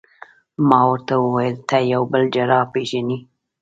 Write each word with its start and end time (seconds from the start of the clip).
ما 0.67 0.79
ورته 0.89 1.13
وویل: 1.23 1.55
ته 1.69 1.77
یو 1.93 2.01
بل 2.11 2.23
جراح 2.33 2.63
پېژنې؟ 2.73 3.17